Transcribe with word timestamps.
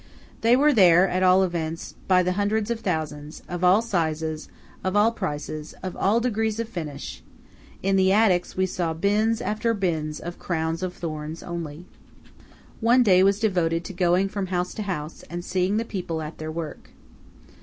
They 0.41 0.55
were 0.55 0.73
there, 0.73 1.07
at 1.07 1.21
all 1.21 1.43
events, 1.43 1.93
by 2.07 2.23
hundreds 2.23 2.71
of 2.71 2.79
thousands, 2.79 3.43
of 3.47 3.63
all 3.63 3.83
sizes, 3.83 4.49
of 4.83 4.95
all 4.95 5.11
prices, 5.11 5.75
of 5.83 5.95
all 5.95 6.19
degrees 6.19 6.59
of 6.59 6.67
finish. 6.67 7.21
In 7.83 7.97
the 7.97 8.11
attics 8.11 8.57
we 8.57 8.65
saw 8.65 8.95
bins 8.95 9.41
after 9.41 9.75
bins 9.75 10.19
of 10.19 10.39
crowns 10.39 10.81
of 10.81 10.95
thorns 10.95 11.43
only. 11.43 11.85
One 12.79 13.03
day 13.03 13.21
was 13.21 13.39
devoted 13.39 13.83
to 13.83 13.93
going 13.93 14.27
from 14.27 14.47
house 14.47 14.73
to 14.73 14.81
house, 14.81 15.21
and 15.29 15.45
seeing 15.45 15.77
the 15.77 15.85
people 15.85 16.23
at 16.23 16.39
their 16.39 16.51
work. 16.51 16.89